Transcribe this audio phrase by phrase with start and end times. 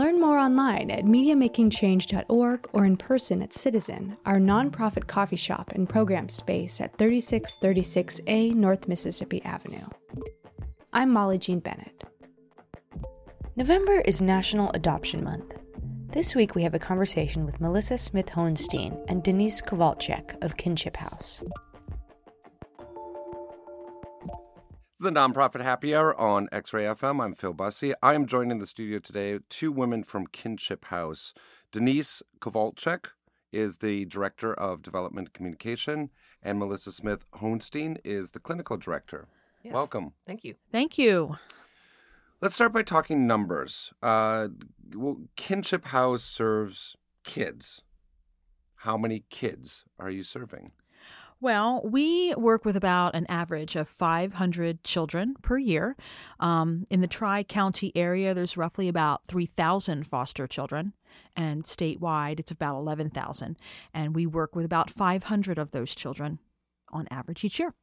[0.00, 5.86] Learn more online at MediaMakingChange.org or in person at Citizen, our nonprofit coffee shop and
[5.86, 9.86] program space at 3636A North Mississippi Avenue.
[10.94, 12.02] I'm Molly Jean Bennett.
[13.56, 15.52] November is National Adoption Month.
[16.08, 20.96] This week we have a conversation with Melissa Smith Hohenstein and Denise Kowalczyk of Kinship
[20.96, 21.42] House.
[25.02, 27.24] The Nonprofit Happy Hour on X Ray FM.
[27.24, 27.94] I'm Phil Bussey.
[28.02, 31.32] I am joined in the studio today two women from Kinship House.
[31.72, 33.06] Denise Kowalczyk
[33.50, 36.10] is the Director of Development Communication,
[36.42, 39.28] and Melissa Smith Hohenstein is the Clinical Director.
[39.62, 39.72] Yes.
[39.72, 40.12] Welcome.
[40.26, 40.56] Thank you.
[40.70, 41.36] Thank you.
[42.42, 43.94] Let's start by talking numbers.
[44.02, 44.48] Uh,
[44.94, 46.94] well, Kinship House serves
[47.24, 47.80] kids.
[48.74, 50.72] How many kids are you serving?
[51.40, 55.96] Well, we work with about an average of 500 children per year.
[56.38, 60.92] Um, in the Tri County area, there's roughly about 3,000 foster children,
[61.34, 63.56] and statewide, it's about 11,000.
[63.94, 66.40] And we work with about 500 of those children
[66.92, 67.74] on average each year.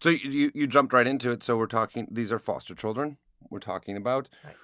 [0.00, 1.42] So you you jumped right into it.
[1.42, 2.06] So we're talking.
[2.10, 3.18] These are foster children.
[3.50, 4.28] We're talking about.
[4.44, 4.54] Right.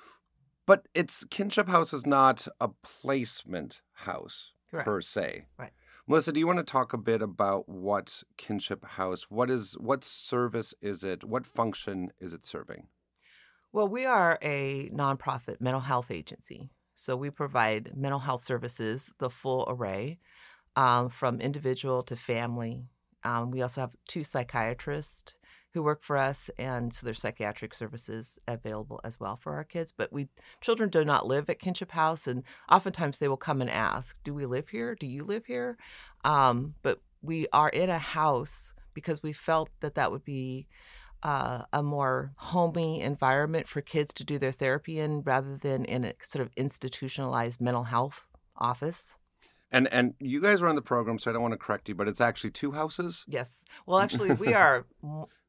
[0.66, 4.86] But it's Kinship House is not a placement house Correct.
[4.86, 5.46] per se.
[5.58, 5.72] Right.
[6.06, 9.30] Melissa, do you want to talk a bit about what Kinship House?
[9.30, 11.24] What is what service is it?
[11.24, 12.88] What function is it serving?
[13.72, 16.68] Well, we are a nonprofit mental health agency.
[16.94, 20.18] So we provide mental health services, the full array,
[20.76, 22.84] um, from individual to family.
[23.24, 25.34] Um, we also have two psychiatrists
[25.74, 29.92] who work for us, and so there's psychiatric services available as well for our kids.
[29.92, 30.28] But we
[30.60, 34.32] children do not live at Kinship House, and oftentimes they will come and ask, "Do
[34.32, 34.94] we live here?
[34.94, 35.76] Do you live here?"
[36.24, 40.68] Um, but we are in a house because we felt that that would be
[41.24, 46.04] uh, a more homey environment for kids to do their therapy in rather than in
[46.04, 48.26] a sort of institutionalized mental health
[48.56, 49.18] office.
[49.70, 51.94] And and you guys are on the program, so I don't want to correct you,
[51.94, 53.24] but it's actually two houses.
[53.26, 53.64] Yes.
[53.86, 54.86] Well, actually, we are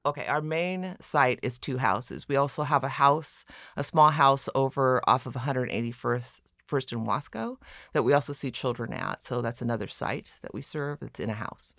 [0.05, 0.25] okay.
[0.25, 2.27] Our main site is two houses.
[2.27, 3.45] We also have a house,
[3.77, 7.57] a small house over off of 181st First in Wasco
[7.93, 9.21] that we also see children at.
[9.21, 10.99] So that's another site that we serve.
[10.99, 11.75] That's in a house.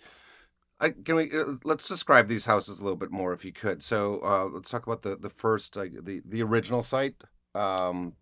[0.79, 3.83] I, can we uh, let's describe these houses a little bit more, if you could.
[3.83, 7.25] So uh, let's talk about the the first, uh, the the original site.
[7.55, 8.13] Um,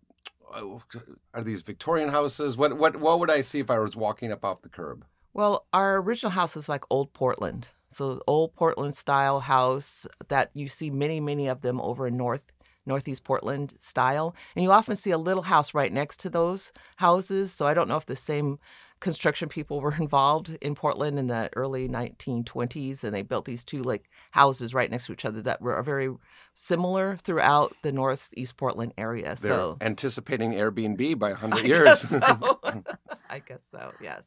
[1.33, 2.57] are these Victorian houses?
[2.57, 5.05] What what what would I see if I was walking up off the curb?
[5.33, 7.67] Well, our original house is like old Portland.
[7.89, 12.41] So old Portland style house that you see many, many of them over in North
[12.85, 14.35] Northeast Portland style.
[14.55, 17.51] And you often see a little house right next to those houses.
[17.51, 18.59] So I don't know if the same
[18.99, 23.81] construction people were involved in Portland in the early 1920s and they built these two
[23.81, 26.09] like houses right next to each other that were a very
[26.55, 29.35] similar throughout the Northeast Portland area.
[29.39, 31.83] They're so anticipating Airbnb by 100 I years.
[31.85, 32.19] guess so.
[33.29, 33.91] I guess so.
[34.01, 34.23] Yes.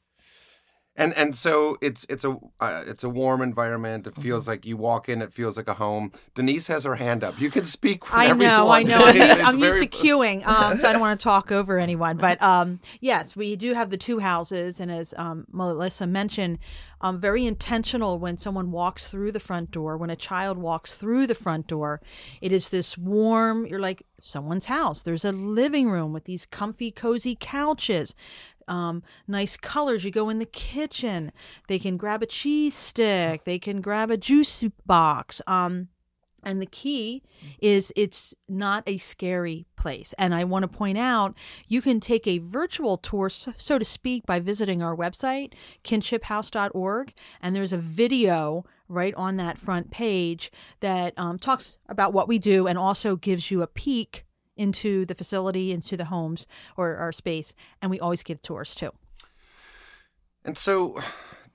[0.98, 4.06] And and so it's it's a uh, it's a warm environment.
[4.06, 4.50] It feels Mm-hmm.
[4.50, 6.12] like you walk in, it feels like a home.
[6.34, 7.40] Denise has her hand up.
[7.40, 8.02] You can speak.
[8.12, 9.04] I know, I know.
[9.06, 11.78] I'm, used, I'm very- used to queuing, um, so I don't want to talk over
[11.78, 12.18] anyone.
[12.18, 16.58] But um, yes, we do have the two houses, and as um, Melissa mentioned,
[17.00, 19.96] um, very intentional when someone walks through the front door.
[19.96, 22.00] When a child walks through the front door,
[22.40, 23.66] it is this warm.
[23.66, 25.02] You're like someone's house.
[25.02, 28.14] There's a living room with these comfy, cozy couches.
[28.68, 30.04] Um, nice colors.
[30.04, 31.32] You go in the kitchen.
[31.68, 33.44] They can grab a cheese stick.
[33.44, 35.40] They can grab a juice box.
[35.46, 35.88] Um,
[36.44, 37.22] and the key
[37.60, 40.14] is it's not a scary place.
[40.18, 41.34] And I want to point out
[41.66, 45.54] you can take a virtual tour, so, to speak, by visiting our website,
[45.84, 47.12] kinshiphouse.org.
[47.42, 50.50] And there's a video right on that front page
[50.80, 54.24] that um, talks about what we do and also gives you a peek
[54.58, 56.46] into the facility, into the homes
[56.76, 57.54] or our space.
[57.80, 58.90] And we always give tours too.
[60.44, 60.98] And so,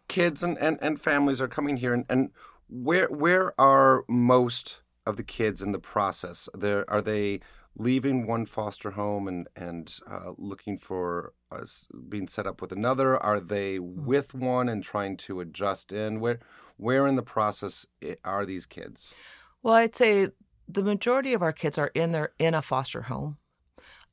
[0.07, 2.31] kids and, and, and families are coming here, and, and
[2.69, 6.50] where where are most of the kids in the process?
[6.53, 7.39] There are they
[7.75, 13.17] leaving one foster home and and uh, looking for us being set up with another?
[13.17, 16.19] Are they with one and trying to adjust in?
[16.19, 16.39] Where
[16.77, 17.85] where in the process
[18.23, 19.13] are these kids?
[19.61, 20.29] Well, I'd say
[20.74, 23.38] the majority of our kids are in their in a foster home.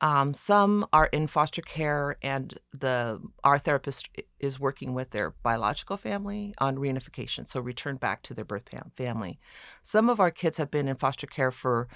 [0.03, 4.09] Um, some are in foster care, and the our therapist
[4.39, 9.39] is working with their biological family on reunification, so return back to their birth family.
[9.83, 11.89] Some of our kids have been in foster care for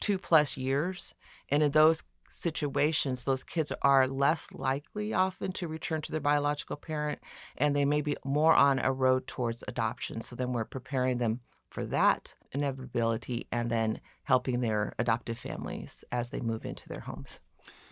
[0.00, 1.14] two plus years,
[1.48, 6.76] and in those situations, those kids are less likely often to return to their biological
[6.76, 7.20] parent,
[7.56, 10.20] and they may be more on a road towards adoption.
[10.20, 11.40] So then we're preparing them
[11.74, 17.40] for that inevitability and then helping their adoptive families as they move into their homes.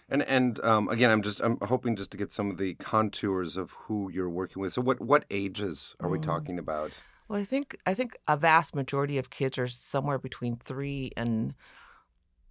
[0.08, 3.56] And and um, again, I'm just I'm hoping just to get some of the contours
[3.56, 4.72] of who you're working with.
[4.72, 6.22] So what what ages are we mm.
[6.22, 7.02] talking about?
[7.26, 11.54] Well, I think I think a vast majority of kids are somewhere between three and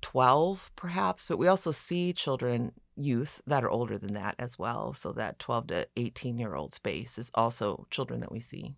[0.02, 1.26] twelve, perhaps.
[1.30, 4.94] But we also see children, youth that are older than that as well.
[4.94, 8.76] So that twelve to eighteen year old space is also children that we see.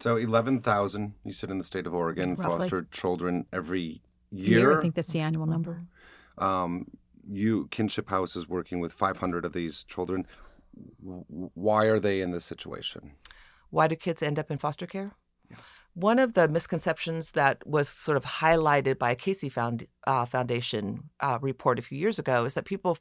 [0.00, 2.44] So eleven thousand, you said in the state of Oregon, Roughly.
[2.44, 4.00] foster children every
[4.30, 4.58] year.
[4.60, 4.78] year.
[4.78, 5.82] I think that's the annual number.
[6.38, 6.86] Um,
[7.28, 10.26] you kinship house is working with 500 of these children
[11.02, 13.12] why are they in this situation
[13.70, 15.12] why do kids end up in foster care
[15.50, 15.56] yeah.
[15.94, 21.10] one of the misconceptions that was sort of highlighted by a casey Found, uh, foundation
[21.20, 22.98] uh, report a few years ago is that people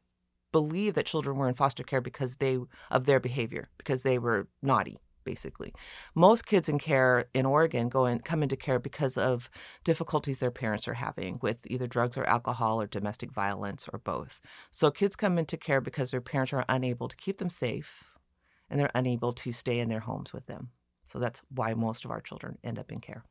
[0.51, 2.57] believe that children were in foster care because they
[2.89, 4.97] of their behavior because they were naughty
[5.29, 5.71] basically.
[6.15, 9.47] Most kids in care in Oregon go and come into care because of
[9.83, 14.41] difficulties their parents are having with either drugs or alcohol or domestic violence or both.
[14.71, 18.05] So kids come into care because their parents are unable to keep them safe
[18.71, 20.69] and they're unable to stay in their homes with them.
[21.05, 23.23] So that's why most of our children end up in care.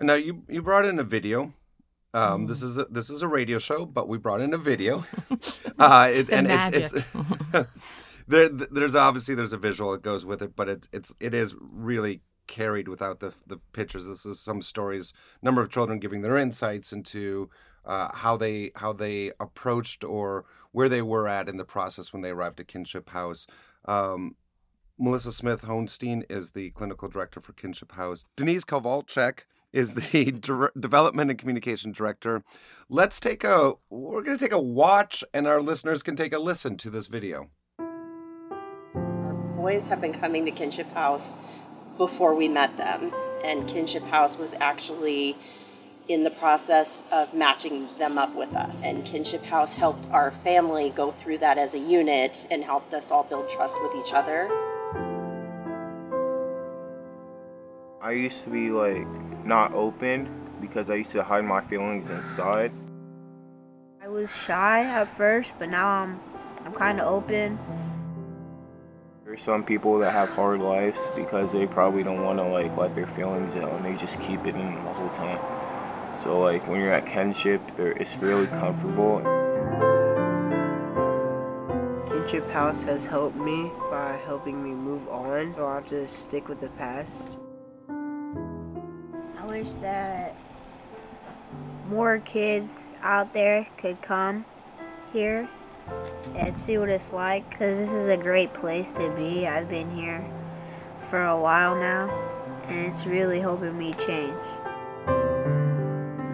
[0.00, 1.52] Now you you brought in a video
[2.14, 2.48] um, mm.
[2.48, 5.04] This is a, this is a radio show, but we brought in a video,
[5.78, 6.84] uh, it, and magic.
[6.84, 7.68] it's, it's
[8.26, 11.54] there, there's obviously there's a visual that goes with it, but it's it's it is
[11.60, 14.06] really carried without the the pictures.
[14.06, 15.12] This is some stories,
[15.42, 17.50] number of children giving their insights into
[17.84, 22.22] uh, how they how they approached or where they were at in the process when
[22.22, 23.46] they arrived at Kinship House.
[23.84, 24.36] Um,
[24.98, 28.24] Melissa Smith Hohenstein is the clinical director for Kinship House.
[28.34, 29.40] Denise Kowalczyk
[29.72, 30.32] is the
[30.80, 32.42] development and communication director.
[32.88, 36.38] Let's take a we're going to take a watch and our listeners can take a
[36.38, 37.50] listen to this video
[39.66, 41.34] boys have been coming to Kinship House
[41.96, 45.36] before we met them, and Kinship House was actually
[46.06, 48.84] in the process of matching them up with us.
[48.84, 53.10] And Kinship House helped our family go through that as a unit and helped us
[53.10, 54.48] all build trust with each other.
[58.00, 59.04] I used to be like
[59.44, 60.28] not open
[60.60, 62.70] because I used to hide my feelings inside.
[64.00, 66.20] I was shy at first, but now I'm
[66.64, 67.58] I'm kind of open.
[69.36, 72.94] There's some people that have hard lives because they probably don't want to like let
[72.94, 75.38] their feelings out and they just keep it in the whole time.
[76.16, 79.18] So like when you're at kinship, it's really comfortable.
[82.08, 86.48] Kinship House has helped me by helping me move on, so I have to stick
[86.48, 87.28] with the past.
[87.90, 90.34] I wish that
[91.90, 92.72] more kids
[93.02, 94.46] out there could come
[95.12, 95.46] here
[96.34, 99.46] and see what it's like because this is a great place to be.
[99.46, 100.24] I've been here
[101.10, 102.10] for a while now
[102.68, 104.34] and it's really helping me change.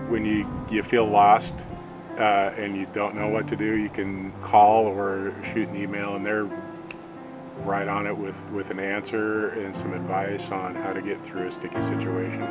[0.09, 1.67] When you, you feel lost
[2.19, 6.17] uh, and you don't know what to do, you can call or shoot an email
[6.17, 6.49] and they're
[7.65, 11.47] right on it with, with an answer and some advice on how to get through
[11.47, 12.43] a sticky situation.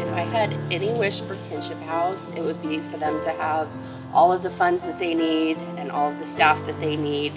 [0.00, 3.68] If I had any wish for Kinship House, it would be for them to have
[4.12, 7.32] all of the funds that they need and all of the staff that they need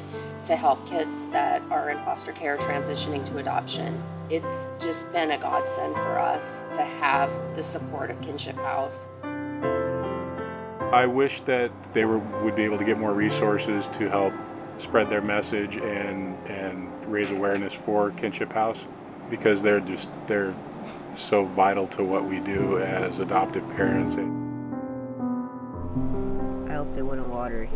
[0.45, 4.01] to help kids that are in foster care transitioning to adoption.
[4.29, 9.09] It's just been a godsend for us to have the support of Kinship House.
[10.91, 14.33] I wish that they were, would be able to get more resources to help
[14.77, 18.79] spread their message and and raise awareness for Kinship House
[19.29, 20.55] because they're just they're
[21.15, 24.15] so vital to what we do as adoptive parents
[26.95, 27.69] they win a lottery.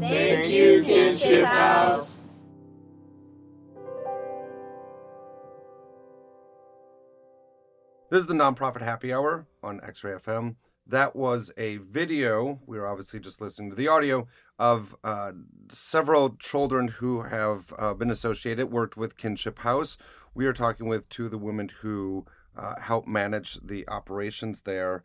[0.00, 2.22] Thank you, Kinship House.
[8.10, 10.56] This is the Nonprofit Happy Hour on X Ray FM.
[10.86, 12.60] That was a video.
[12.66, 14.26] We were obviously just listening to the audio
[14.58, 15.32] of uh,
[15.70, 19.96] several children who have uh, been associated, worked with Kinship House.
[20.34, 25.04] We are talking with two of the women who uh, help manage the operations there.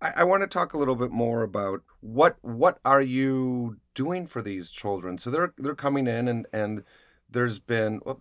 [0.00, 4.26] I, I want to talk a little bit more about what what are you doing
[4.26, 5.18] for these children?
[5.18, 6.84] So they're they're coming in and and
[7.30, 8.20] there's been well,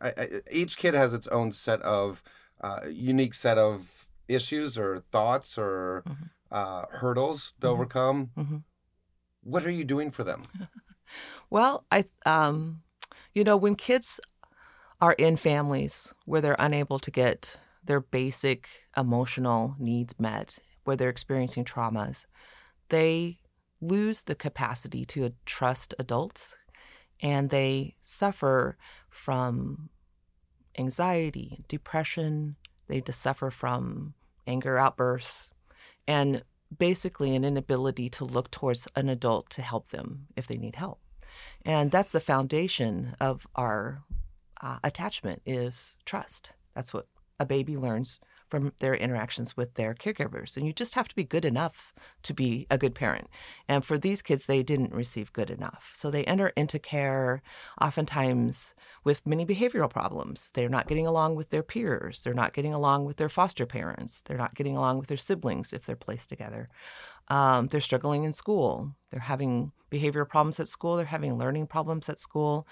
[0.00, 2.22] I, I, each kid has its own set of
[2.60, 6.24] uh, unique set of issues or thoughts or Mm-hmm.
[6.50, 8.30] uh, hurdles to overcome.
[8.36, 8.62] Mhm.
[9.42, 10.42] What are you doing for them?
[11.50, 12.82] Well, I, um,
[13.34, 14.20] you know, when kids
[15.00, 21.08] are in families where they're unable to get their basic emotional needs met, where they're
[21.08, 22.26] experiencing traumas,
[22.88, 23.38] they
[23.80, 26.56] lose the capacity to trust adults
[27.20, 28.76] and they suffer
[29.08, 29.88] from
[30.78, 34.14] anxiety, depression, they suffer from
[34.46, 35.50] anger outbursts,
[36.06, 36.42] and
[36.76, 41.00] basically an inability to look towards an adult to help them if they need help.
[41.64, 44.02] And that's the foundation of our
[44.60, 46.52] uh, attachment is trust.
[46.74, 47.06] That's what
[47.40, 50.56] a baby learns from their interactions with their caregivers.
[50.56, 53.28] And you just have to be good enough to be a good parent.
[53.68, 55.90] And for these kids, they didn't receive good enough.
[55.92, 57.42] So they enter into care
[57.80, 58.74] oftentimes
[59.04, 60.50] with many behavioral problems.
[60.54, 62.22] They're not getting along with their peers.
[62.22, 64.22] They're not getting along with their foster parents.
[64.24, 66.68] They're not getting along with their siblings if they're placed together.
[67.28, 68.94] Um, they're struggling in school.
[69.10, 70.96] They're having behavioral problems at school.
[70.96, 72.66] They're having learning problems at school.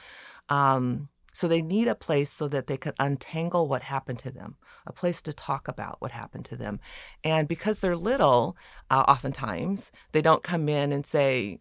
[0.49, 4.57] Um, so they need a place so that they could untangle what happened to them,
[4.87, 6.81] a place to talk about what happened to them.
[7.23, 8.57] And because they're little,
[8.91, 11.61] uh, oftentimes they don't come in and say,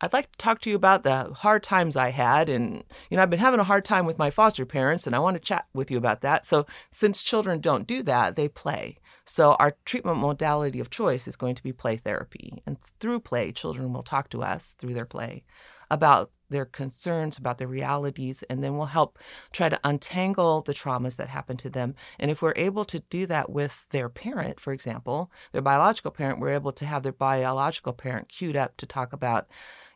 [0.00, 2.48] I'd like to talk to you about the hard times I had.
[2.48, 5.18] And, you know, I've been having a hard time with my foster parents, and I
[5.18, 6.46] want to chat with you about that.
[6.46, 8.96] So, since children don't do that, they play.
[9.26, 12.62] So, our treatment modality of choice is going to be play therapy.
[12.66, 15.44] And through play, children will talk to us through their play
[15.90, 19.18] about their concerns, about their realities, and then we'll help
[19.50, 21.96] try to untangle the traumas that happen to them.
[22.20, 26.38] And if we're able to do that with their parent, for example, their biological parent,
[26.38, 29.48] we're able to have their biological parent queued up to talk about,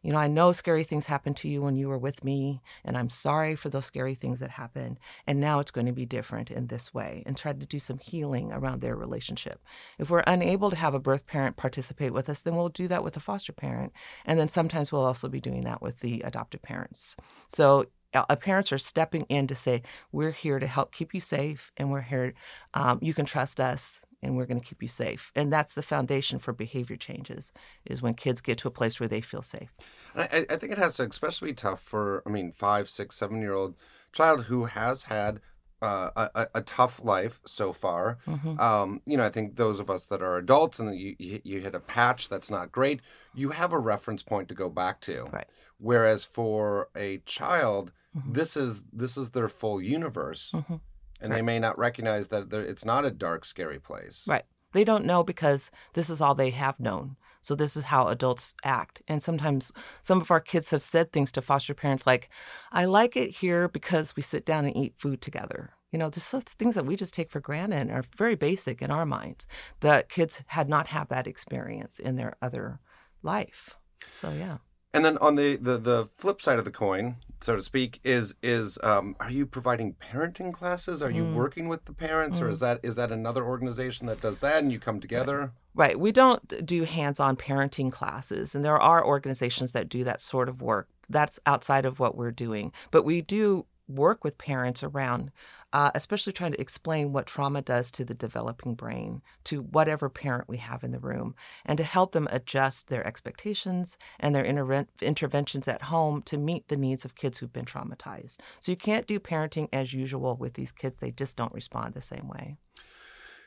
[0.03, 2.97] you know, I know scary things happened to you when you were with me, and
[2.97, 5.01] I'm sorry for those scary things that happened.
[5.27, 7.99] And now it's going to be different in this way, and try to do some
[7.99, 9.61] healing around their relationship.
[9.99, 13.03] If we're unable to have a birth parent participate with us, then we'll do that
[13.03, 13.93] with a foster parent.
[14.25, 17.17] And then sometimes we'll also be doing that with the adoptive parents.
[17.49, 21.73] So uh, parents are stepping in to say, we're here to help keep you safe,
[21.77, 22.35] and we're here,
[22.75, 25.31] um, you can trust us, and we're going to keep you safe.
[25.37, 27.53] And that's the foundation for behavior changes,
[27.85, 29.75] is when kids get to a place where they feel safe.
[30.15, 33.41] I, I think it has to especially be tough for, I mean, five, six, seven
[33.41, 33.75] year old
[34.13, 35.41] child who has had
[35.83, 38.17] uh, a, a tough life so far.
[38.27, 38.59] Mhm.
[38.59, 41.61] Um, you know, I think those of us that are adults and you, you you
[41.61, 43.01] hit a patch that's not great,
[43.35, 45.29] you have a reference point to go back to.
[45.31, 45.47] Right.
[45.79, 48.35] Whereas for a child, Mhm.
[48.35, 50.81] this is this is their full universe, Mhm.
[51.21, 54.27] and they may not recognize that it's not a dark, scary place.
[54.27, 54.45] Right.
[54.73, 57.17] They don't know because this is all they have known.
[57.43, 59.03] So this is how adults act.
[59.07, 59.71] And sometimes
[60.03, 62.29] some of our kids have said things to foster parents like,
[62.73, 65.75] I like it here because we sit down and eat food together.
[65.93, 68.83] You know, this is things that we just take for granted and are very basic
[68.83, 69.47] in our minds.
[69.81, 72.81] That kids had not had that experience in their other
[73.23, 73.77] life.
[74.11, 74.59] So yeah.
[74.97, 78.35] And then on the, the, the flip side of the coin, so to speak, is
[78.43, 81.03] is um, are you providing parenting classes?
[81.03, 81.35] Are you Mm.
[81.35, 82.53] working with the parents, or Mm.
[82.53, 85.53] is that is that another organization that does that, and you come together?
[85.75, 86.01] Right.
[86.01, 90.49] We don't do hands on parenting classes, and there are organizations that do that sort
[90.49, 90.89] of work.
[91.11, 92.73] That's outside of what we're doing.
[92.91, 95.31] But we do work with parents around,
[95.73, 100.49] uh, especially trying to explain what trauma does to the developing brain to whatever parent
[100.49, 104.89] we have in the room, and to help them adjust their expectations and their interven-
[105.01, 108.39] interventions at home to meet the needs of kids who've been traumatized.
[108.61, 112.03] So you can't do parenting as usual with these kids, they just don't respond the
[112.03, 112.57] same way.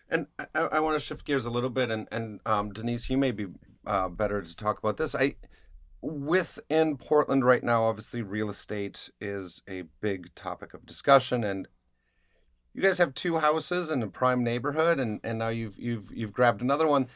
[0.09, 3.17] And I, I want to shift gears a little bit, and and um, Denise, you
[3.17, 3.47] may be
[3.85, 5.13] uh, better to talk about this.
[5.13, 5.35] I
[6.01, 11.67] within Portland right now, obviously, real estate is a big topic of discussion, and
[12.73, 16.33] you guys have two houses in a prime neighborhood, and, and now you've you've you've
[16.33, 17.07] grabbed another one.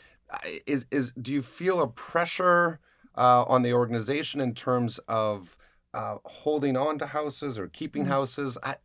[0.66, 2.80] Is is do you feel a pressure
[3.16, 5.56] uh, on the organization in terms of
[5.94, 8.58] uh, holding on to houses or keeping houses?
[8.64, 8.76] I,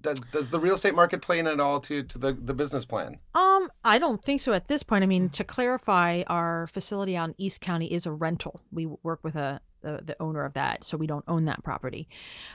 [0.00, 2.84] does does the real estate market play in at all to to the, the business
[2.84, 3.18] plan?
[3.34, 5.02] Um, I don't think so at this point.
[5.02, 8.60] I mean, to clarify, our facility on East County is a rental.
[8.70, 12.08] We work with a the, the owner of that, so we don't own that property.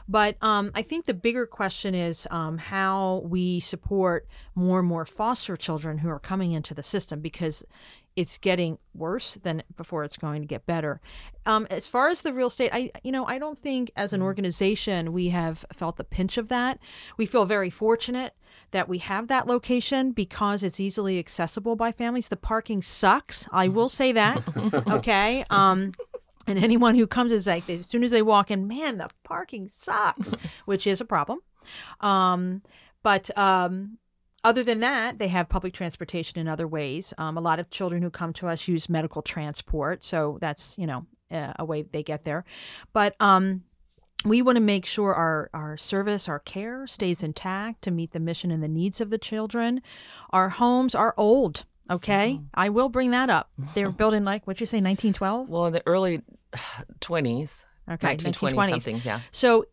[0.08, 5.06] But um, I think the bigger question is um, how we support more and more
[5.06, 7.64] foster children who are coming into the system because
[8.16, 11.00] it's getting worse than before it's going to get better.
[11.46, 14.22] Um, as far as the real estate, I you know I don't think as an
[14.22, 16.80] organization we have felt the pinch of that.
[17.18, 18.34] We feel very fortunate
[18.72, 22.30] that we have that location because it's easily accessible by families.
[22.30, 23.48] The parking sucks.
[23.52, 24.42] I will say that.
[24.88, 25.44] okay.
[25.50, 25.92] Um,
[26.48, 29.68] and anyone who comes is like, as soon as they walk in, man, the parking
[29.68, 30.34] sucks,
[30.66, 31.40] which is a problem.
[32.00, 32.62] Um,
[33.04, 33.98] but um,
[34.44, 37.14] other than that, they have public transportation in other ways.
[37.18, 40.88] Um, a lot of children who come to us use medical transport, so that's you
[40.88, 42.44] know a way they get there.
[42.94, 43.64] But um,
[44.26, 48.20] we want to make sure our, our service, our care stays intact to meet the
[48.20, 49.82] mission and the needs of the children.
[50.32, 51.66] Our homes are old.
[51.90, 52.46] Okay, mm-hmm.
[52.54, 53.50] I will bring that up.
[53.76, 55.50] They were built in like what you say, 1912.
[55.50, 56.22] Well, in the early
[57.02, 57.66] 20s.
[57.90, 58.72] Okay, 1920 1920s.
[58.72, 59.02] something.
[59.04, 59.20] Yeah.
[59.32, 59.66] So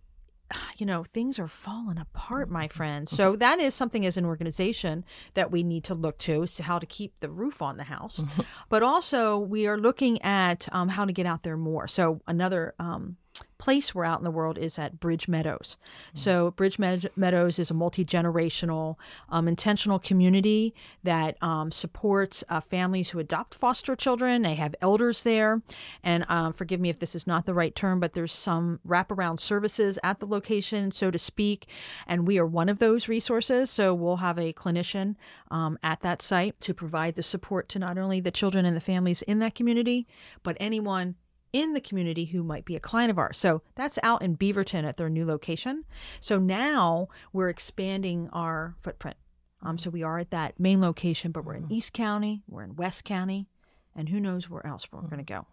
[0.77, 3.11] you know, things are falling apart, my friends.
[3.11, 3.39] So mm-hmm.
[3.39, 6.87] that is something as an organization that we need to look to, so how to
[6.87, 8.21] keep the roof on the house.
[8.21, 8.43] Mm-hmm.
[8.69, 11.89] But also, we are looking at um, how to get out there more.
[11.89, 13.17] So another um,
[13.59, 15.77] place we're out in the world is at Bridge Meadows.
[16.09, 16.19] Mm-hmm.
[16.19, 18.97] So, Bridge Med- Meadows is a multi generational,
[19.29, 24.43] um, intentional community that um, supports uh, families who adopt foster children.
[24.43, 25.63] They have elders there.
[26.03, 29.41] And um, forgive me if this is not the right term, but there's some wraparound
[29.41, 31.67] services at the location, so to speak.
[32.07, 33.71] And we are one of those resources.
[33.71, 35.17] So, we'll have a clinician
[35.51, 38.81] um, at that site to provide the support to not only the children and the
[38.81, 40.07] families in that community,
[40.43, 41.17] but anyone
[41.53, 43.39] in the community who might be a client of ours.
[43.39, 45.85] So that's out in Beaverton at their new location.
[46.21, 49.17] So now we're expanding our footprint.
[49.63, 52.77] Um, so we are at that main location, but we're in East County, we're in
[52.77, 53.49] West County,
[53.95, 55.47] and who knows where else we're going to go.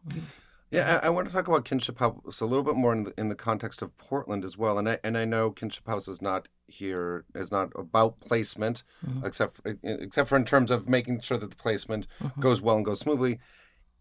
[0.72, 3.14] Yeah, I, I, want to talk about Kinship House a little bit more in the,
[3.18, 4.78] in the context of Portland as well.
[4.78, 9.26] And I and I know Kinship House is not here is not about placement, mm-hmm.
[9.26, 12.42] except for, except for in terms of making sure that the placement mm-hmm.
[12.42, 13.40] goes well and goes smoothly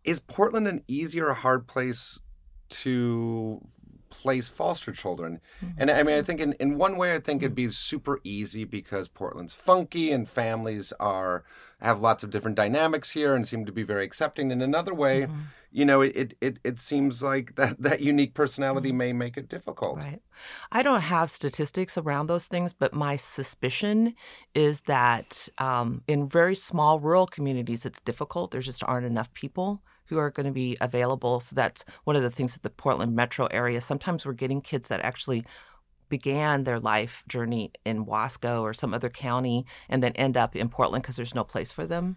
[0.04, 2.20] is Portland an easy or a hard place
[2.68, 3.60] to
[4.10, 5.40] place foster children?
[5.60, 5.80] Mm-hmm.
[5.80, 8.64] And I mean, I think in, in one way, I think it'd be super easy
[8.64, 11.44] because Portland's funky and families are
[11.80, 14.50] have lots of different dynamics here and seem to be very accepting.
[14.50, 15.40] In another way, mm-hmm.
[15.70, 18.98] you know, it, it it seems like that that unique personality mm-hmm.
[18.98, 19.98] may make it difficult.
[19.98, 20.22] Right.
[20.70, 24.14] I don't have statistics around those things, but my suspicion
[24.54, 28.52] is that um, in very small rural communities, it's difficult.
[28.52, 31.40] There just aren't enough people who are going to be available.
[31.40, 33.80] So that's one of the things that the Portland metro area.
[33.80, 35.44] Sometimes we're getting kids that actually
[36.08, 40.68] began their life journey in Wasco or some other county and then end up in
[40.68, 42.16] Portland because there's no place for them.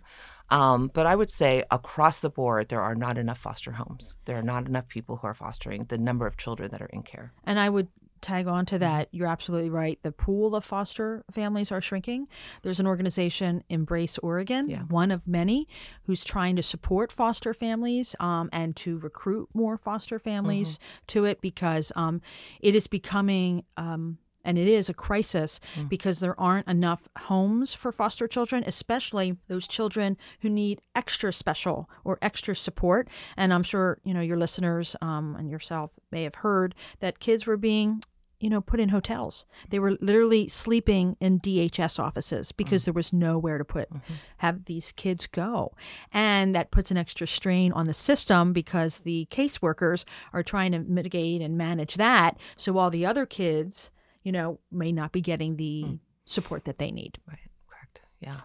[0.50, 4.15] Um, but I would say across the board, there are not enough foster homes.
[4.26, 7.04] There are not enough people who are fostering the number of children that are in
[7.04, 7.34] care.
[7.43, 7.89] And I would
[8.21, 9.99] tag on to that, you're absolutely right.
[10.01, 12.27] The pool of foster families are shrinking.
[12.63, 14.84] There's an organization, Embrace Oregon, yeah.
[14.84, 15.67] one of many,
[16.03, 21.03] who's trying to support foster families um, and to recruit more foster families mm-hmm.
[21.08, 22.21] to it because um,
[22.60, 23.63] it is becoming.
[23.75, 25.89] Um, and it is a crisis mm.
[25.89, 31.89] because there aren't enough homes for foster children, especially those children who need extra special
[32.04, 33.10] or extra support.
[33.36, 37.45] And I'm sure you know your listeners um, and yourself may have heard that kids
[37.45, 38.02] were being
[38.39, 39.45] you know, put in hotels.
[39.69, 44.13] They were literally sleeping in DHS offices because mm there was nowhere to put mm-hmm.
[44.38, 45.73] have these kids go.
[46.13, 50.80] And that puts an extra strain on the system because the caseworkers are trying to
[50.80, 52.38] mitigate and manage that.
[52.56, 53.91] So all the other kids,
[54.27, 55.99] you know, may not be getting the mm.
[56.25, 57.17] support that they need.
[57.25, 57.49] Right.
[57.65, 58.01] Correct.
[58.19, 58.41] Yeah.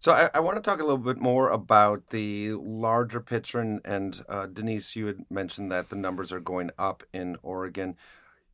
[0.00, 3.82] So I, I, want to talk a little bit more about the larger picture, and,
[3.84, 7.96] and uh, Denise, you had mentioned that the numbers are going up in Oregon.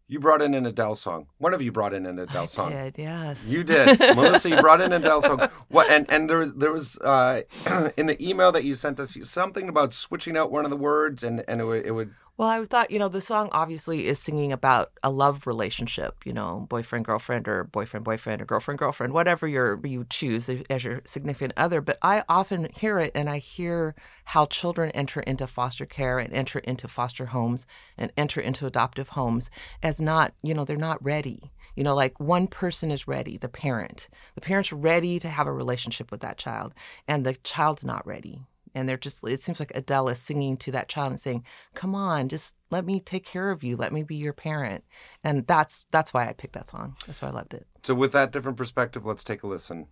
[0.08, 1.28] You brought in an Adele song.
[1.38, 2.72] One of you brought in an Adele I song.
[2.72, 3.44] I did, yes.
[3.46, 4.50] You did, Melissa.
[4.50, 5.48] You brought in an Adele song.
[5.68, 5.88] What?
[5.88, 7.42] And and there was there was uh,
[7.96, 11.22] in the email that you sent us something about switching out one of the words,
[11.22, 14.18] and and it would, it would well, I thought, you know, the song obviously is
[14.18, 19.14] singing about a love relationship, you know, boyfriend, girlfriend, or boyfriend, boyfriend, or girlfriend, girlfriend,
[19.14, 21.80] whatever you you choose as your significant other.
[21.80, 23.94] But I often hear it and I hear
[24.24, 29.10] how children enter into foster care and enter into foster homes and enter into adoptive
[29.10, 29.50] homes
[29.82, 31.52] as not, you know, they're not ready.
[31.74, 34.08] You know, like one person is ready, the parent.
[34.34, 36.74] The parent's ready to have a relationship with that child,
[37.08, 38.42] and the child's not ready
[38.76, 41.42] and they're just it seems like adele is singing to that child and saying
[41.74, 43.76] come on just let me take care of you.
[43.76, 44.84] Let me be your parent.
[45.22, 46.96] And that's that's why i picked that song.
[47.06, 47.66] That's why i loved it.
[47.84, 49.86] So with that different perspective let's take a listen.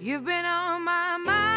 [0.00, 1.47] You've been on my mind.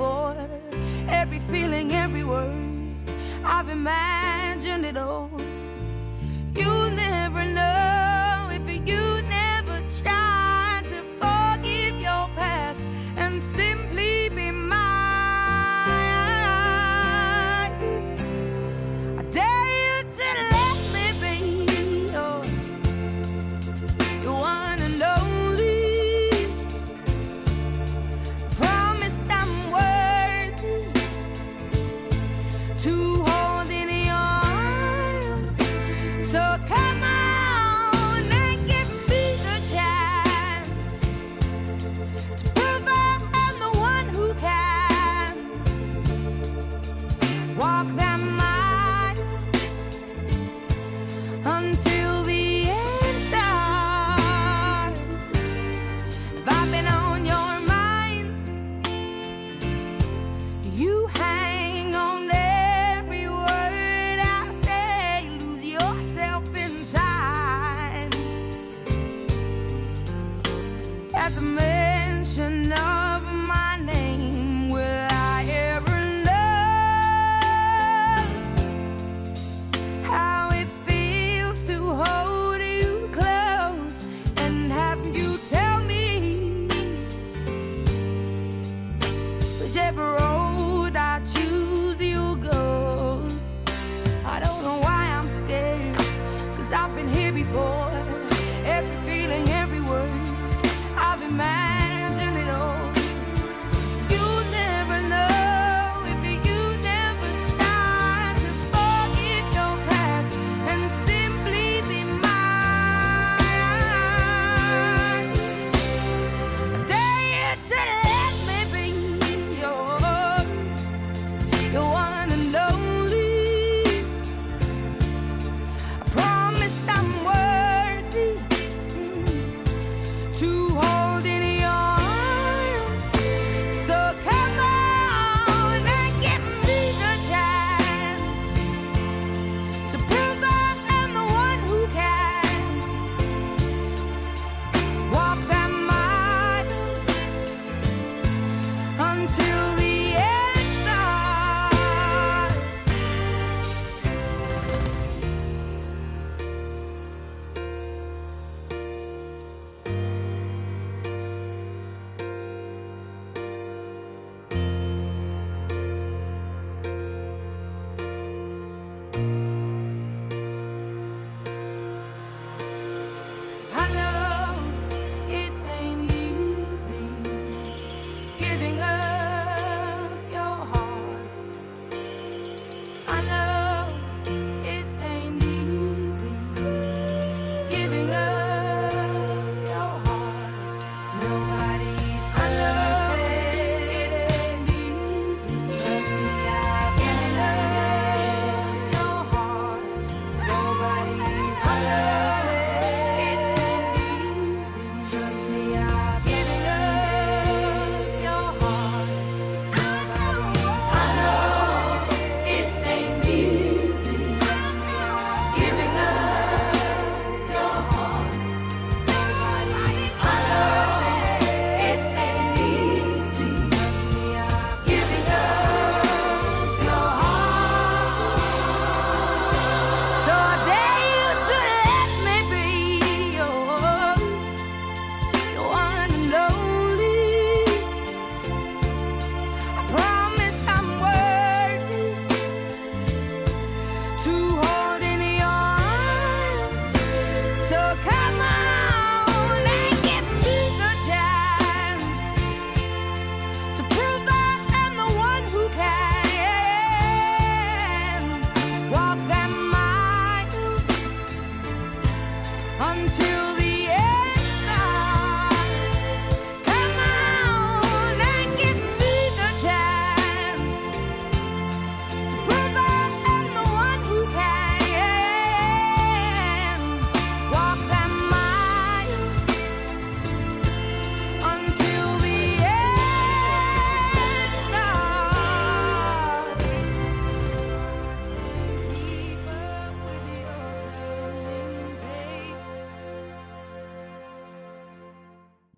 [0.00, 2.94] Every feeling, every word.
[3.44, 5.27] I've imagined it all.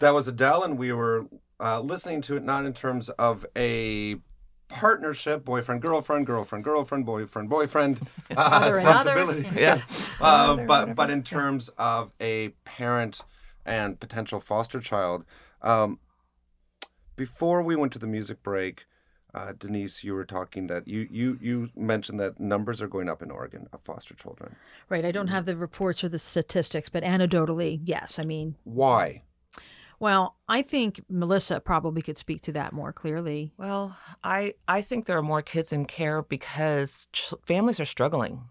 [0.00, 1.26] That was Adele, and we were
[1.60, 4.16] uh, listening to it not in terms of a
[4.68, 8.00] partnership, boyfriend, girlfriend, girlfriend, girlfriend, boyfriend, boyfriend,
[8.36, 9.48] uh, sensibility.
[9.54, 9.80] Yeah.
[10.20, 13.22] uh, but but in terms of a parent
[13.64, 15.24] and potential foster child.
[15.62, 15.98] Um,
[17.16, 18.86] before we went to the music break,
[19.34, 23.22] uh, Denise, you were talking that you, you you mentioned that numbers are going up
[23.22, 24.56] in Oregon of foster children.
[24.88, 25.04] Right.
[25.04, 28.18] I don't have the reports or the statistics, but anecdotally, yes.
[28.18, 29.22] I mean, why?
[30.00, 33.52] Well, I think Melissa probably could speak to that more clearly.
[33.58, 38.44] Well, I I think there are more kids in care because ch- families are struggling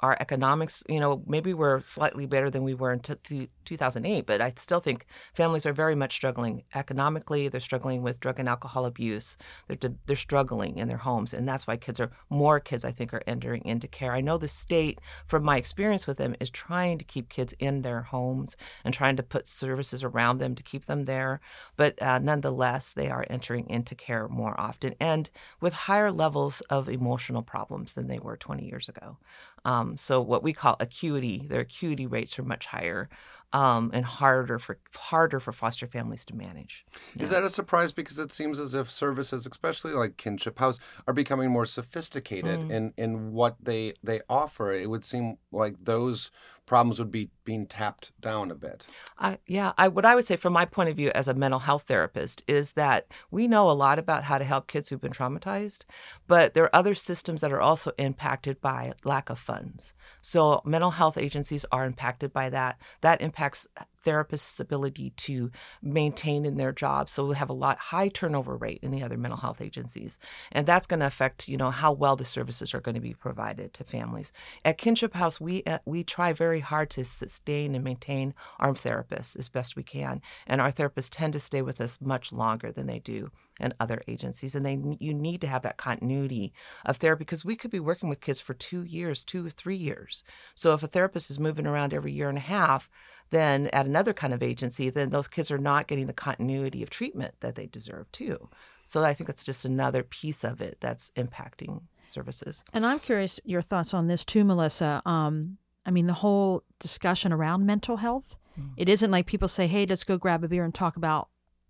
[0.00, 4.40] our economics, you know, maybe we're slightly better than we were in t- 2008, but
[4.40, 7.48] I still think families are very much struggling economically.
[7.48, 9.36] They're struggling with drug and alcohol abuse.
[9.68, 11.32] They're, they're struggling in their homes.
[11.32, 14.12] And that's why kids are, more kids, I think, are entering into care.
[14.12, 17.82] I know the state, from my experience with them, is trying to keep kids in
[17.82, 21.40] their homes and trying to put services around them to keep them there.
[21.76, 25.30] But uh, nonetheless, they are entering into care more often and
[25.60, 29.18] with higher levels of emotional problems than they were 20 years ago.
[29.66, 33.08] Um, so what we call acuity, their acuity rates are much higher
[33.56, 36.84] um, and harder for harder for foster families to manage.
[37.18, 37.90] Is that a surprise?
[37.90, 42.70] Because it seems as if services, especially like Kinship House, are becoming more sophisticated mm.
[42.70, 44.72] in in what they they offer.
[44.72, 46.30] It would seem like those
[46.66, 48.84] problems would be being tapped down a bit.
[49.18, 51.60] Uh, yeah, I, what I would say from my point of view as a mental
[51.60, 55.12] health therapist is that we know a lot about how to help kids who've been
[55.12, 55.84] traumatized,
[56.26, 59.94] but there are other systems that are also impacted by lack of funds.
[60.20, 62.78] So mental health agencies are impacted by that.
[63.00, 63.68] That impacts impacts
[64.06, 65.50] therapists' ability to
[65.82, 67.12] maintain in their jobs.
[67.12, 70.18] So we have a lot high turnover rate in the other mental health agencies,
[70.52, 73.14] and that's going to affect you know how well the services are going to be
[73.14, 74.32] provided to families.
[74.64, 79.36] At Kinship House, we uh, we try very hard to sustain and maintain our therapists
[79.36, 82.86] as best we can, and our therapists tend to stay with us much longer than
[82.86, 86.52] they do and other agencies and they you need to have that continuity
[86.84, 89.76] of therapy because we could be working with kids for 2 years 2 or 3
[89.76, 92.90] years so if a therapist is moving around every year and a half
[93.30, 96.90] then at another kind of agency, then those kids are not getting the continuity of
[96.90, 98.48] treatment that they deserve too.
[98.84, 102.62] So I think that's just another piece of it that's impacting services.
[102.72, 105.02] And I'm curious your thoughts on this too, Melissa.
[105.04, 108.36] Um, I mean, the whole discussion around mental health.
[108.58, 108.70] Mm.
[108.76, 111.28] It isn't like people say, "Hey, let's go grab a beer and talk about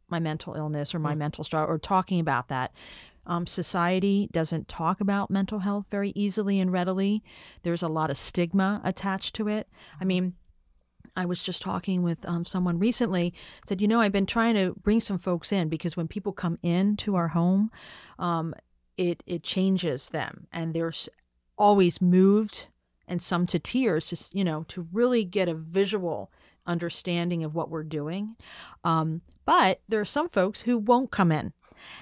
[0.08, 1.18] my mental illness or my mm.
[1.18, 2.72] mental struggle," or talking about that.
[3.26, 7.24] Um, society doesn't talk about mental health very easily and readily.
[7.62, 9.68] There's a lot of stigma attached to it.
[9.72, 10.08] I mm-hmm.
[10.08, 10.34] mean,
[11.14, 13.34] I was just talking with um, someone recently.
[13.66, 16.58] Said, you know, I've been trying to bring some folks in because when people come
[16.62, 17.70] into our home,
[18.18, 18.54] um,
[18.96, 20.92] it it changes them, and they're
[21.58, 22.68] always moved
[23.08, 26.30] and some to tears, just you know, to really get a visual
[26.66, 28.36] understanding of what we're doing.
[28.84, 31.52] Um, but there are some folks who won't come in.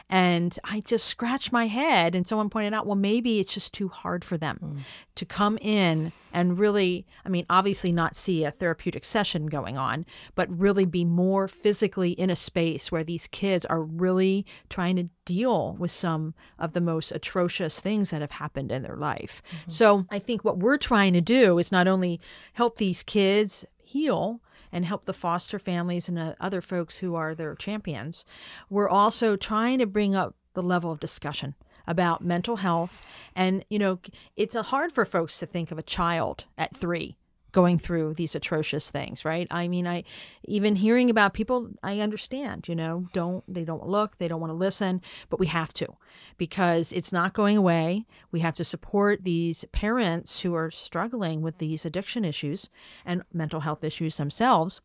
[0.08, 3.88] And I just scratched my head, and someone pointed out, well, maybe it's just too
[3.88, 4.78] hard for them mm.
[5.14, 10.04] to come in and really, I mean, obviously not see a therapeutic session going on,
[10.34, 15.08] but really be more physically in a space where these kids are really trying to
[15.24, 19.42] deal with some of the most atrocious things that have happened in their life.
[19.48, 19.70] Mm-hmm.
[19.70, 22.20] So I think what we're trying to do is not only
[22.54, 24.40] help these kids heal,
[24.74, 28.26] and help the foster families and uh, other folks who are their champions.
[28.68, 31.54] We're also trying to bring up the level of discussion
[31.86, 33.00] about mental health.
[33.36, 34.00] And, you know,
[34.36, 37.16] it's hard for folks to think of a child at three
[37.54, 39.46] going through these atrocious things, right?
[39.50, 40.02] I mean, I
[40.42, 44.50] even hearing about people, I understand, you know, don't they don't look, they don't want
[44.50, 45.96] to listen, but we have to
[46.36, 48.04] because it's not going away.
[48.32, 52.68] We have to support these parents who are struggling with these addiction issues
[53.06, 54.80] and mental health issues themselves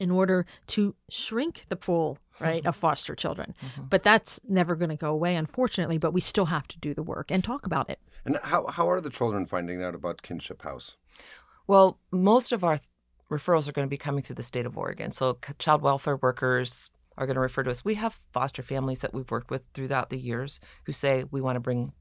[0.00, 3.82] in order to shrink the pool right of foster children mm-hmm.
[3.90, 7.02] but that's never going to go away unfortunately but we still have to do the
[7.02, 10.62] work and talk about it and how, how are the children finding out about kinship
[10.62, 10.96] house
[11.68, 12.80] well, most of our
[13.30, 15.12] referrals are going to be coming through the state of Oregon.
[15.12, 17.84] So, child welfare workers are going to refer to us.
[17.84, 21.56] We have foster families that we've worked with throughout the years who say we want
[21.56, 21.92] to bring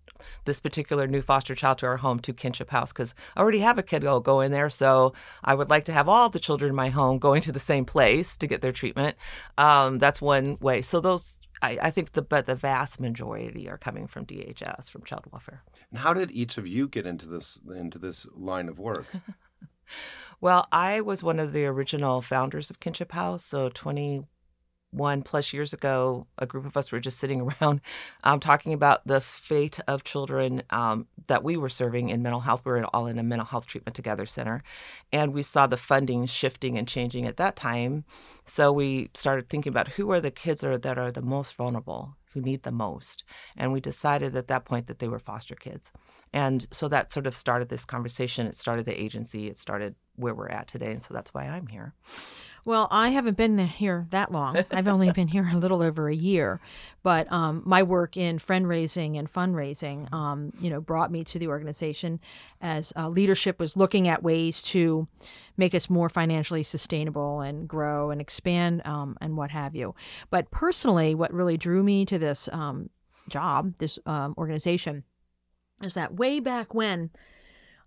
[0.45, 3.77] this particular new foster child to our home to Kinship House because I already have
[3.77, 6.69] a kid go go in there, so I would like to have all the children
[6.69, 9.17] in my home going to the same place to get their treatment.
[9.57, 10.81] Um, that's one way.
[10.81, 11.39] So those.
[11.59, 15.63] I, I think the but the vast majority are coming from DHS from child welfare.
[15.89, 19.07] And how did each of you get into this into this line of work?
[20.39, 23.43] Well, I was one of the original founders of Kinship House.
[23.43, 27.81] So 21 plus years ago, a group of us were just sitting around
[28.23, 32.61] um, talking about the fate of children um, that we were serving in mental health.
[32.65, 34.61] We were all in a mental health treatment together center.
[35.11, 38.05] And we saw the funding shifting and changing at that time.
[38.45, 41.55] So we started thinking about who are the kids that are, that are the most
[41.55, 43.23] vulnerable, who need the most.
[43.55, 45.91] And we decided at that point that they were foster kids.
[46.33, 48.47] And so that sort of started this conversation.
[48.47, 50.91] It started the agency, it started where we're at today.
[50.91, 51.93] And so that's why I'm here.
[52.67, 54.57] Well, I haven't been here that long.
[54.71, 56.59] I've only been here a little over a year,
[57.01, 61.39] but um, my work in friend raising and fundraising, um, you know, brought me to
[61.39, 62.19] the organization
[62.59, 65.07] as uh, leadership was looking at ways to
[65.55, 69.95] make us more financially sustainable and grow and expand um, and what have you.
[70.29, 72.89] But personally, what really drew me to this um,
[73.29, 75.05] job, this um, organization,
[75.81, 77.11] is that way back when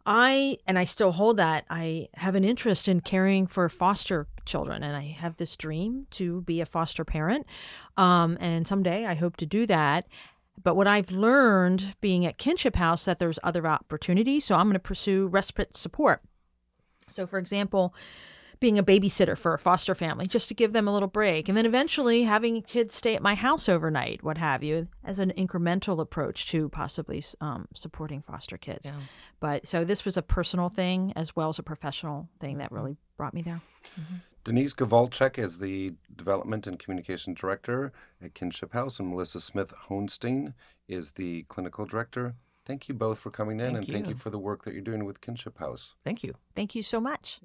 [0.07, 4.83] I, and I still hold that, I have an interest in caring for foster children,
[4.83, 7.47] and I have this dream to be a foster parent.
[7.97, 10.07] Um, and someday I hope to do that.
[10.63, 14.75] But what I've learned being at Kinship House that there's other opportunities, so I'm going
[14.75, 16.23] to pursue respite support.
[17.09, 17.95] So, for example,
[18.61, 21.49] being a babysitter for a foster family just to give them a little break.
[21.49, 25.33] And then eventually having kids stay at my house overnight, what have you, as an
[25.37, 28.93] incremental approach to possibly um, supporting foster kids.
[28.95, 29.01] Yeah.
[29.41, 32.99] But so this was a personal thing as well as a professional thing that really
[33.17, 33.63] brought me there.
[33.99, 34.17] Mm-hmm.
[34.45, 37.93] Denise Kowalczyk is the Development and Communication Director
[38.23, 40.55] at Kinship House, and Melissa Smith Hohenstein
[40.89, 42.35] is the Clinical Director.
[42.65, 43.93] Thank you both for coming in, thank and you.
[43.93, 45.95] thank you for the work that you're doing with Kinship House.
[46.05, 46.35] Thank you.
[46.55, 47.41] Thank you so much.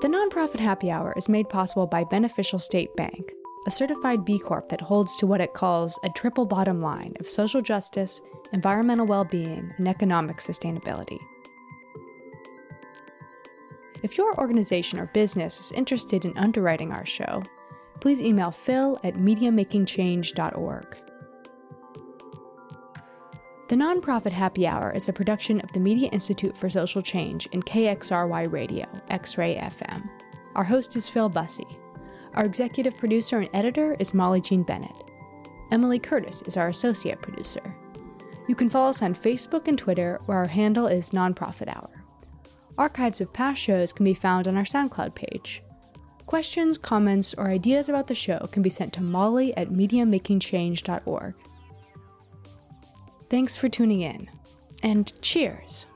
[0.00, 3.34] The nonprofit happy hour is made possible by Beneficial State Bank,
[3.66, 7.28] a certified B Corp that holds to what it calls a triple bottom line of
[7.28, 8.22] social justice,
[8.54, 11.18] environmental well being, and economic sustainability.
[14.02, 17.42] If your organization or business is interested in underwriting our show,
[18.00, 21.09] please email phil at mediamakingchange.org.
[23.70, 27.64] The Nonprofit Happy Hour is a production of the Media Institute for Social Change and
[27.64, 30.10] KXRY Radio, X Ray FM.
[30.56, 31.78] Our host is Phil Bussey.
[32.34, 35.04] Our executive producer and editor is Molly Jean Bennett.
[35.70, 37.62] Emily Curtis is our associate producer.
[38.48, 42.04] You can follow us on Facebook and Twitter, where our handle is Nonprofit Hour.
[42.76, 45.62] Archives of past shows can be found on our SoundCloud page.
[46.26, 51.34] Questions, comments, or ideas about the show can be sent to molly at mediamakingchange.org.
[53.30, 54.28] Thanks for tuning in,
[54.82, 55.86] and cheers!